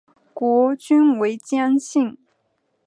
[0.33, 2.17] 国君为姜姓。